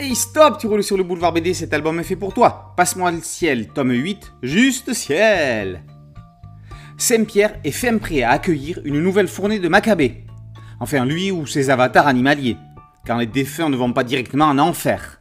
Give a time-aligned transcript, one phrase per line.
[0.00, 2.72] Hey stop, tu roules sur le boulevard BD, cet album est fait pour toi.
[2.76, 5.82] Passe-moi le ciel, tome 8, juste ciel.
[6.96, 10.24] Saint-Pierre est fin prêt à accueillir une nouvelle fournée de Maccabée.
[10.78, 12.56] Enfin, lui ou ses avatars animaliers,
[13.04, 15.20] car les défunts ne vont pas directement en enfer.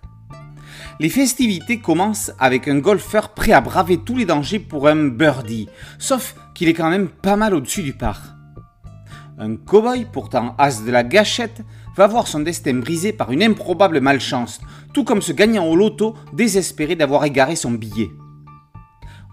[0.99, 5.67] Les festivités commencent avec un golfeur prêt à braver tous les dangers pour un birdie,
[5.97, 8.35] sauf qu'il est quand même pas mal au-dessus du par.
[9.39, 11.63] Un cow-boy, pourtant as de la gâchette,
[11.97, 14.61] va voir son destin brisé par une improbable malchance,
[14.93, 18.11] tout comme ce gagnant au loto désespéré d'avoir égaré son billet.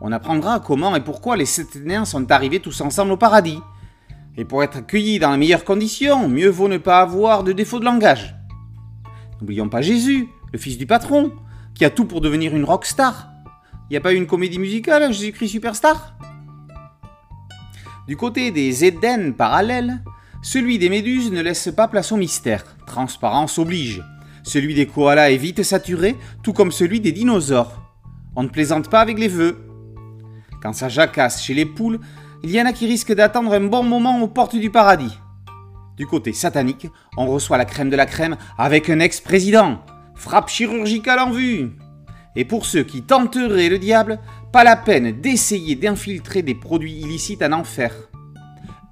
[0.01, 3.61] On apprendra comment et pourquoi les Séténiens sont arrivés tous ensemble au paradis.
[4.37, 7.79] Et pour être accueillis dans les meilleures conditions, mieux vaut ne pas avoir de défaut
[7.79, 8.35] de langage.
[9.41, 11.33] N'oublions pas Jésus, le fils du patron,
[11.75, 13.29] qui a tout pour devenir une rockstar.
[13.89, 16.15] Il n'y a pas eu une comédie musicale, Jésus-Christ Superstar?
[18.09, 20.03] Du côté des Éden parallèles,
[20.45, 24.05] celui des méduses ne laisse pas place au mystère, transparence oblige.
[24.43, 27.81] Celui des koalas est vite saturé, tout comme celui des dinosaures.
[28.37, 29.67] On ne plaisante pas avec les vœux.
[30.63, 31.99] Quand ça jacasse chez les poules,
[32.43, 35.19] il y en a qui risquent d'attendre un bon moment aux portes du paradis.
[35.97, 39.79] Du côté satanique, on reçoit la crème de la crème avec un ex-président.
[40.15, 41.73] Frappe chirurgicale en vue.
[42.37, 44.21] Et pour ceux qui tenteraient le diable,
[44.53, 47.95] pas la peine d'essayer d'infiltrer des produits illicites en enfer.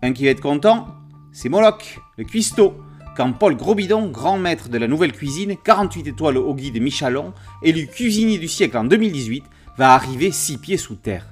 [0.02, 1.01] Un qui va être content,
[1.32, 2.74] c'est Moloch, le cuistot,
[3.16, 7.86] quand Paul Grosbidon, grand maître de la nouvelle cuisine, 48 étoiles au guide Michelin, élu
[7.86, 9.44] cuisinier du siècle en 2018,
[9.78, 11.26] va arriver six pieds sous terre.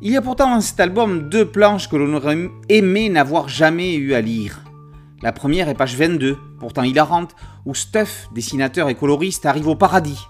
[0.00, 3.94] Il y a pourtant dans cet album deux planches que l'on aurait aimé n'avoir jamais
[3.94, 4.60] eu à lire.
[5.20, 7.34] La première est page 22, pourtant hilarante,
[7.66, 10.20] où Stuff, dessinateur et coloriste, arrive au paradis.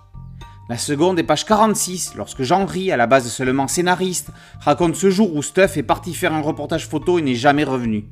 [0.70, 5.34] La seconde est page 46, lorsque Jean-Ry, à la base seulement scénariste, raconte ce jour
[5.34, 8.08] où Stuff est parti faire un reportage photo et n'est jamais revenu.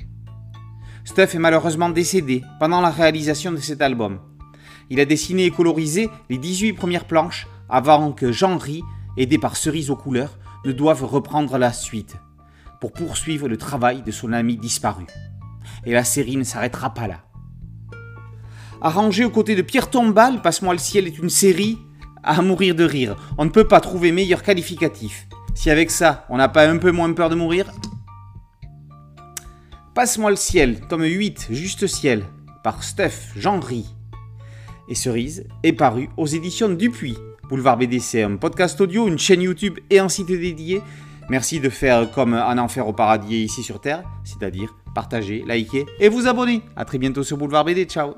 [1.04, 4.18] Stuff est malheureusement décédé pendant la réalisation de cet album.
[4.90, 8.82] Il a dessiné et colorisé les 18 premières planches avant que Jean-Ry,
[9.16, 12.16] aidé par Cerise aux couleurs, ne doivent reprendre la suite
[12.80, 15.06] pour poursuivre le travail de son ami disparu.
[15.86, 17.20] Et la série ne s'arrêtera pas là.
[18.80, 21.78] Arrangé aux côtés de Pierre Tombal, Passe-moi le ciel est une série
[22.28, 23.16] à mourir de rire.
[23.38, 25.26] On ne peut pas trouver meilleur qualificatif.
[25.54, 27.72] Si avec ça, on n'a pas un peu moins peur de mourir
[29.94, 32.24] Passe-moi le ciel, tome 8, Juste ciel,
[32.62, 33.84] par Steph Jean-Ry
[34.88, 37.18] et Cerise, est paru aux éditions Dupuis.
[37.48, 40.82] Boulevard BD, un podcast audio, une chaîne YouTube et un site dédié.
[41.30, 46.08] Merci de faire comme un enfer au paradis ici sur Terre, c'est-à-dire partager, liker et
[46.08, 46.62] vous abonner.
[46.76, 48.14] A très bientôt sur Boulevard BD, ciao